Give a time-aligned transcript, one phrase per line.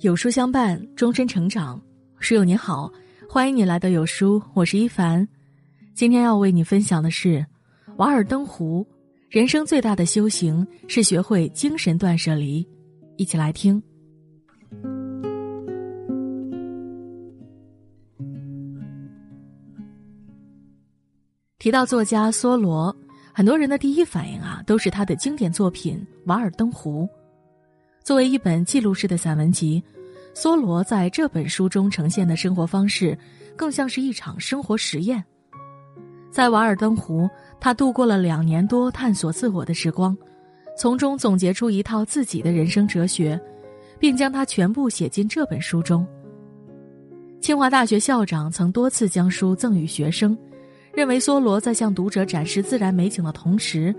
[0.00, 1.78] 有书相伴，终身成长。
[2.20, 2.90] 书友你好，
[3.28, 5.28] 欢迎你来到有书，我是一凡。
[5.94, 7.36] 今天要为你分享的是
[7.96, 8.82] 《瓦尔登湖》，
[9.28, 12.66] 人生最大的修行是学会精神断舍离。
[13.18, 13.82] 一起来听。
[21.58, 22.96] 提到作家梭罗，
[23.40, 27.04] 很多人的第一反应啊，都是他的经典作品《瓦尔登湖》。
[28.04, 29.82] 作为一本记录式的散文集，
[30.34, 33.16] 梭罗在这本书中呈现的生活方式，
[33.56, 35.24] 更像是一场生活实验。
[36.30, 40.14] 在瓦尔登湖，他度过了两年多探索自我的时光，
[40.76, 43.40] 从中总结出一套自己的人生哲学，
[43.98, 46.06] 并将它全部写进这本书中。
[47.40, 50.36] 清华大学校长曾多次将书赠予学生，
[50.92, 53.94] 认为梭罗在向读者展示自然美景的同时。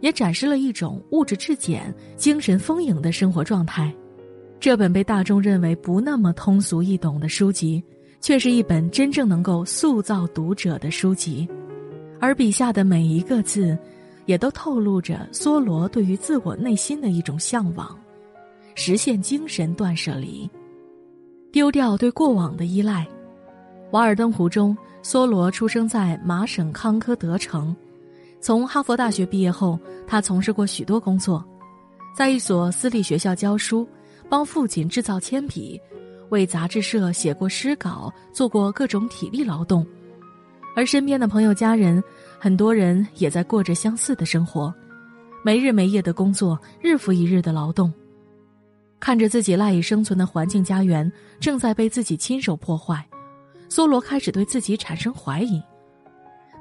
[0.00, 3.90] 也展示了一种物质质简、精神丰盈的生活状态。
[4.60, 7.82] 这本被大众认为不那么通俗易懂的书籍，
[8.20, 11.48] 却是一本真正能够塑造读者的书籍。
[12.20, 13.78] 而笔下的每一个字，
[14.26, 17.98] 也都透露着梭罗对于自我内心的一种向往，
[18.74, 20.46] 实现精神断舍离，
[21.50, 23.04] 丢掉对过往的依赖。
[23.94, 27.74] 《瓦尔登湖》中，梭罗出生在麻省康科德城。
[28.40, 31.44] 从哈佛大学毕业后，他从事过许多工作，
[32.12, 33.88] 在一所私立学校教书，
[34.28, 35.80] 帮父亲制造铅笔，
[36.30, 39.86] 为杂志社写过诗稿，做过各种体力劳动。
[40.74, 42.02] 而身边的朋友、家人，
[42.36, 44.74] 很多人也在过着相似的生活，
[45.44, 47.94] 没日没夜的工作，日复一日的劳动，
[48.98, 53.06] 看着自己赖以生存的环境家园正在被自己亲手破坏，
[53.68, 55.62] 梭罗开始对自己产生怀疑。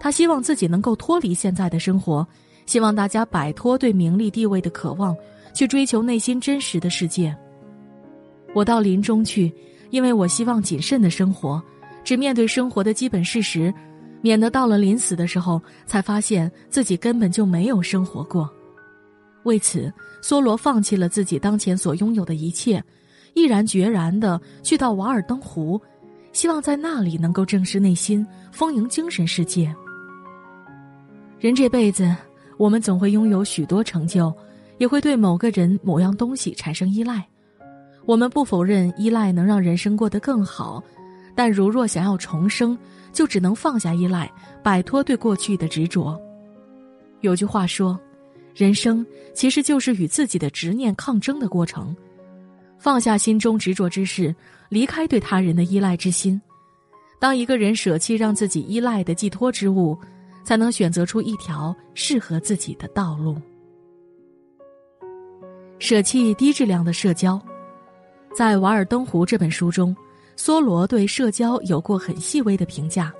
[0.00, 2.26] 他希望自己能够脱离现在的生活，
[2.66, 5.16] 希望大家摆脱对名利地位的渴望，
[5.54, 7.36] 去追求内心真实的世界。
[8.54, 9.52] 我到林中去，
[9.90, 11.62] 因为我希望谨慎的生活，
[12.02, 13.72] 只面对生活的基本事实，
[14.20, 18.50] 免得到了临死的时候才发现自己根本就没有生活过。
[19.44, 22.82] 为此，梭罗放弃了自己当前所拥有的一切，
[23.34, 25.80] 毅然决然的去到瓦尔登湖，
[26.32, 29.74] 希望在那里能够正视内心，丰盈精神世界。
[31.38, 32.14] 人这辈子，
[32.56, 34.32] 我们总会拥有许多成就，
[34.78, 37.26] 也会对某个人、某样东西产生依赖。
[38.04, 40.82] 我们不否认依赖能让人生过得更好，
[41.34, 42.76] 但如若想要重生，
[43.12, 44.30] 就只能放下依赖，
[44.62, 46.20] 摆脱对过去的执着。
[47.20, 47.98] 有句话说
[48.54, 51.94] ：“人生其实就是与自己的执念抗争的过程。”
[52.78, 54.34] 放下心中执着之事，
[54.72, 56.40] 离开对他人的依赖之心。
[57.20, 59.96] 当一个人舍弃让自己依赖的寄托之物。
[60.44, 63.36] 才能选择出一条适合自己的道路。
[65.78, 67.40] 舍弃低质量的社交，
[68.34, 69.94] 在《瓦尔登湖》这本书中，
[70.36, 73.14] 梭罗对社交有过很细微的评价。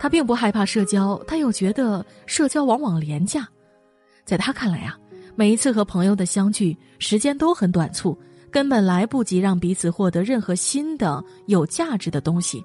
[0.00, 3.48] 他并不害怕社交，他又觉得社交往往廉价。
[4.24, 4.98] 在他看来啊，
[5.36, 8.18] 每一次和朋友的相聚，时间都很短促，
[8.54, 12.64] 根本来不及让彼此获得任何新的有价值的东西。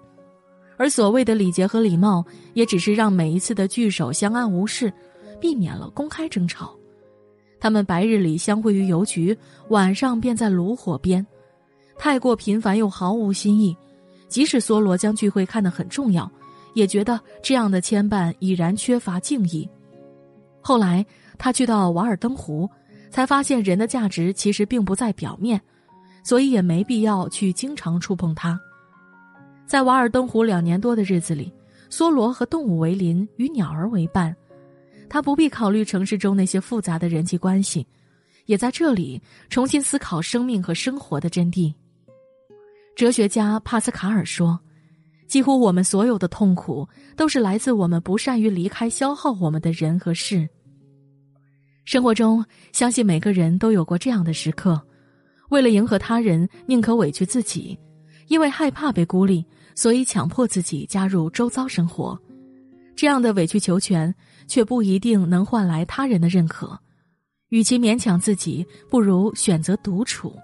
[0.77, 2.23] 而所谓的礼节和礼貌，
[2.53, 4.93] 也只是让每一次的聚首相安无事，
[5.41, 6.75] 避免了公开争吵。
[7.59, 9.35] 他们白日里相会于邮局，
[9.69, 11.25] 晚上便在炉火边，
[11.97, 13.75] 太过频繁又毫无新意。
[14.27, 16.31] 即使梭罗将聚会看得很重要，
[16.75, 19.67] 也觉得这样的牵绊已然缺乏敬意。
[20.61, 21.03] 后来
[21.39, 22.69] 他去到瓦尔登湖，
[23.09, 25.59] 才发现人的价值其实并不在表面，
[26.23, 28.59] 所以也没必要去经常触碰它。
[29.65, 31.51] 在瓦尔登湖两年多的日子里，
[31.89, 34.35] 梭罗和动物为邻，与鸟儿为伴。
[35.07, 37.85] 他不必考虑城市中那些复杂的人际关系，
[38.45, 41.73] 也在这里重新思考生命和生活的真谛。
[42.95, 44.59] 哲学家帕斯卡尔说
[45.25, 50.47] ：“几乎我们所有的痛苦，都是来自我们不善于离开消耗我们的人和事。”
[51.85, 54.79] 生活中，相信每个人都有过这样的时刻：
[55.49, 57.77] 为了迎合他人，宁可委屈自己，
[58.27, 59.45] 因为害怕被孤立。
[59.75, 62.19] 所以，强迫自己加入周遭生活，
[62.97, 64.13] 这样的委曲求全，
[64.45, 66.77] 却不一定能换来他人的认可。
[67.47, 70.35] 与其勉强自己，不如选择独处。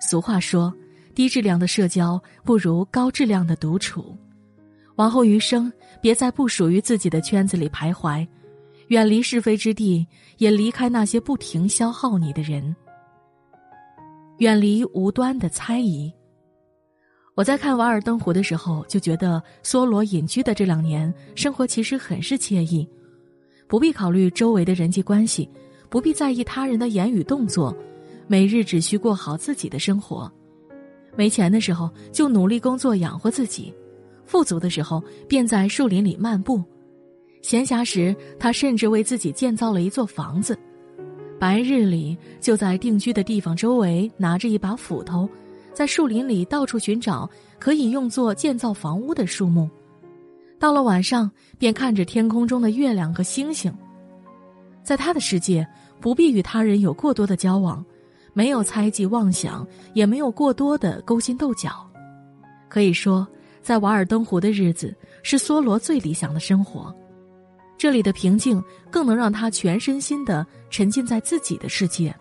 [0.00, 0.72] 俗话说
[1.12, 4.16] ：“低质量的社交不如高质量的独处。”
[4.94, 8.24] 往后余生，别在不属于自己的圈子里徘徊，
[8.88, 10.06] 远离是非之地，
[10.38, 12.76] 也离开那些不停消耗你的人，
[14.42, 16.12] 远离无端的猜疑。
[17.36, 22.84] 我在看《瓦尔登湖》的时候，就觉得梭罗隐居的这两年生活其实很是惬意，
[23.68, 25.48] 不必考虑周围的人际关系，
[25.88, 27.72] 不必在意他人的言语动作，
[28.26, 30.28] 每日只需过好自己的生活。
[31.14, 33.72] 没钱的时候就努力工作养活自己，
[34.24, 36.60] 富足的时候便在树林里漫步。
[37.42, 40.58] 闲暇时，他甚至为自己建造了一座房子。
[41.42, 45.28] 白日里就在定居的地方周围拿着一把斧头，
[45.72, 47.28] 在树林里到处寻找
[47.58, 49.68] 可以用作建造房屋的树木。
[50.56, 51.28] 到了晚上，
[51.58, 53.74] 便看着天空中的月亮和星星。
[54.84, 55.66] 在他的世界，
[56.00, 57.84] 不必与他人有过多的交往，
[58.34, 61.84] 没有猜忌妄想，也没有过多的勾心斗角。
[62.68, 63.26] 可以说，
[63.60, 64.94] 在瓦尔登湖的日子
[65.24, 66.94] 是梭罗最理想的生活。
[67.82, 68.62] 这里的平静
[68.92, 72.14] 更能让他全身心的沉浸在自己的世界。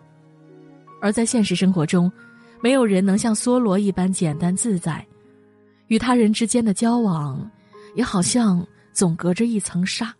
[0.99, 2.11] 而在现实生活中，
[2.63, 5.05] 没有人能像梭罗一般简单自在，
[5.85, 7.47] 与他人之间的交往。
[7.93, 10.11] 也好像总隔着一层纱，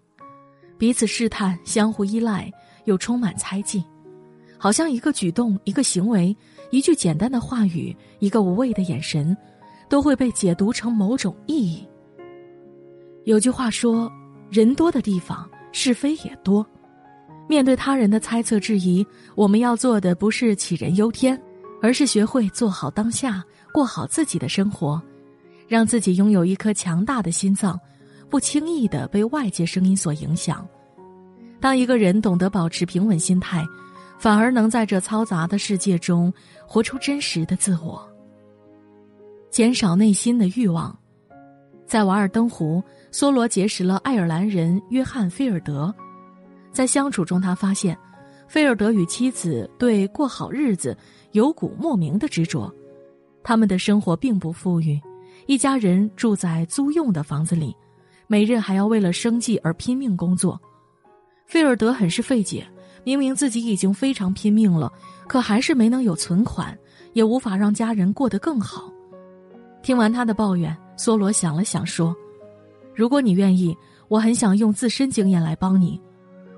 [0.77, 2.47] 彼此试探，相互依赖，
[2.85, 3.83] 又充满猜忌，
[4.59, 6.38] 好像一个举动、一个行为、
[6.69, 9.35] 一句简单的话语、一个无谓的眼神，
[9.89, 11.83] 都会被解读成某种意义。
[13.23, 14.07] 有句话说
[14.51, 16.63] ：“人多的地方，是非也多。”
[17.50, 19.06] 面对他人的猜测质疑，
[19.36, 21.42] 我们要做的不是杞人忧天，
[21.81, 23.44] 而是学会做好当下，
[23.74, 25.01] 过好自己的生活。
[25.68, 27.80] 让自己拥有一颗强大的心脏，
[28.30, 30.68] 不轻易的被外界声音所影响。
[31.62, 33.65] 当一个人懂得保持平稳心态，
[34.18, 36.31] 反而能在这嘈杂的世界中
[36.65, 38.06] 活出真实的自我。
[39.50, 40.98] 减少内心的欲望，
[41.91, 45.93] 在瓦尔登湖，梭罗结识了爱尔兰人约翰·菲尔德。
[46.71, 47.97] 在相处中，他发现，
[48.47, 50.97] 菲尔德与妻子对过好日子
[51.33, 52.73] 有股莫名的执着。
[53.43, 54.97] 他们的生活并不富裕。
[55.47, 57.75] 一家人住在租用的房子里，
[58.25, 60.57] 每日还要为了生计而拼命工作。
[61.45, 62.65] 菲尔德很是费解，
[63.03, 64.89] 明明自己已经非常拼命了，
[65.27, 66.73] 可还是没能有存款，
[67.11, 68.89] 也无法让家人过得更好。
[69.91, 72.15] 听完他的抱怨，梭罗想了想说
[72.95, 73.75] ：“如果你愿意，
[74.07, 75.99] 我很想用自身经验来帮你。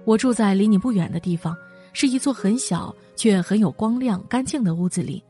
[0.06, 1.58] 我住在离你不远的地方，
[1.94, 5.24] 是一座很小却很有光亮、干净的屋子里。”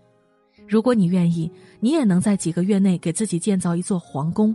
[0.67, 4.53] 如果你愿意，你也能在几个月内给自己建造一座皇宫。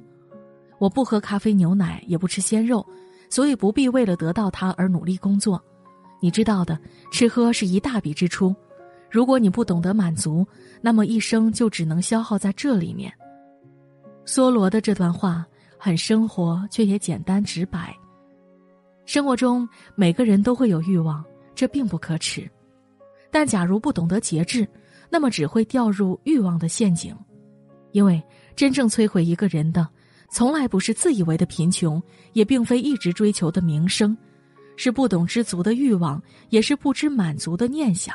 [0.78, 2.84] 我不喝咖啡牛奶，也不吃鲜肉，
[3.30, 5.58] 所以不必为了得到它而努力工作。
[6.20, 6.78] 你知道的，
[7.10, 8.54] 吃喝是一大笔支出。
[9.10, 10.46] 如果你不懂得满足，
[10.82, 13.10] 那么一生就只能消耗在这里面。
[14.28, 15.42] 梭罗的这段话
[15.78, 17.96] 很生活，却也简单直白。
[19.06, 22.46] 生活中每个人都会有欲望，这并不可耻，
[23.30, 24.68] 但假如不懂得节制。
[25.08, 27.16] 那么只会掉入欲望的陷阱，
[27.92, 28.22] 因为
[28.54, 29.88] 真正摧毁一个人的，
[30.28, 32.02] 从来不是自以为的贫穷，
[32.34, 34.14] 也并非一直追求的名声，
[34.76, 38.14] 是不懂知足的欲望，也是不知满足的念想。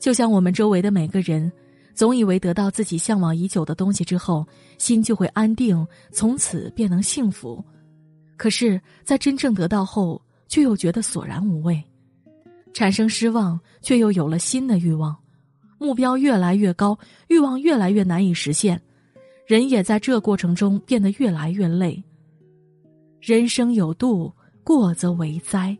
[0.00, 1.50] 就像我们周围的每个人，
[1.96, 4.46] 总以为得到自己向往已久的东西之后，
[4.76, 7.64] 心就会安定，从此便能幸福，
[8.36, 11.82] 可是，在真正得到后，却又觉得索然无味，
[12.74, 15.16] 产生失望，却又有了新的欲望。
[15.78, 16.98] 目标越来越高，
[17.28, 18.80] 欲望越来越难以实现，
[19.46, 22.02] 人也在这过程中变得越来越累。
[23.22, 24.30] 人生有度，
[24.62, 25.76] 过则为灾。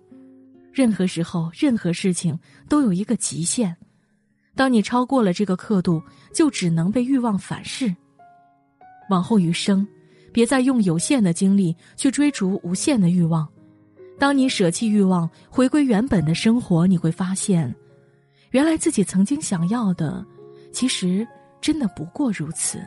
[0.72, 2.38] 任何时候，任何事情
[2.70, 3.76] 都有一个极限。
[4.56, 7.94] 当你超过了这个刻度，就只能被欲望反噬。
[9.10, 9.86] 往后余生，
[10.32, 13.46] 别再用有限的精力去追逐无限的欲望。
[14.18, 17.72] 当你舍弃欲望，回归原本的生活，你会发现。
[18.52, 20.24] 原来自己曾经想要的，
[20.72, 21.26] 其实
[21.60, 22.80] 真的不过如此。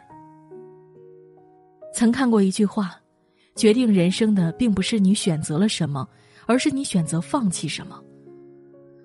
[1.93, 2.95] 曾看过一句话：
[3.55, 6.07] 决定人生的并不是你选择了什么，
[6.47, 8.01] 而是你选择放弃什么。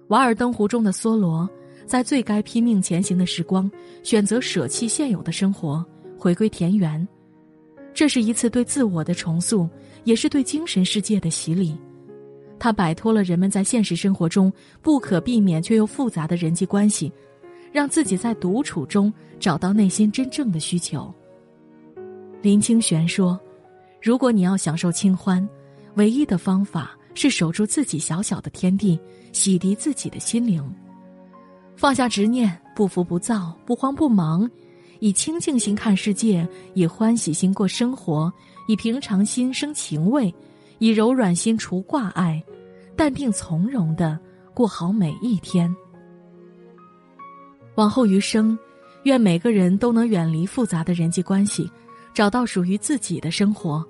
[0.09, 1.49] 瓦尔登湖中的梭罗，
[1.87, 3.71] 在最该拼命前行的时光，
[4.03, 5.85] 选择舍弃现有的生活，
[6.19, 7.07] 回归田园。
[7.93, 9.69] 这是一次对自我的重塑，
[10.05, 11.77] 也是对精神世界的洗礼。
[12.59, 17.13] 他摆脱了人们在现实生活中不可避免却又复杂的人际关系，
[17.71, 21.13] 让自己在独处中找到内心真正的需求。
[22.41, 23.39] 林清玄说
[24.01, 25.47] ：“如果你要享受清欢，
[25.95, 28.99] 唯一的方法是守住自己小小的天地，
[29.33, 30.63] 洗涤自己的心灵，
[31.77, 34.51] 放下执念，不浮不躁，不慌不忙，
[35.01, 38.33] 以清净心看世界，以欢喜心过生活，
[38.69, 40.35] 以平常心生情味。”
[40.81, 42.43] 以柔软心除挂碍，
[42.97, 44.19] 淡定从容的
[44.53, 45.73] 过好每一天。
[47.77, 48.59] 往后余生，
[49.05, 51.71] 愿每个人都能远离复杂的人际关系，
[52.13, 53.87] 找到属于自己的生活，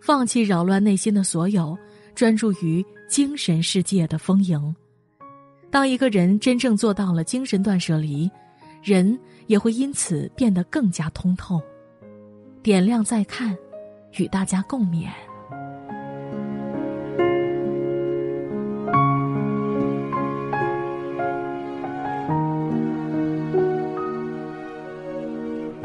[0.00, 1.78] 放弃扰乱内心的所有，
[2.12, 4.74] 专注于精神世界的丰盈。
[5.70, 8.30] 当一个人真正做到了精神断舍离，
[8.82, 11.60] 人也会因此变得更加通透。
[12.62, 13.56] 点亮再看，
[14.16, 15.08] 与大家共勉。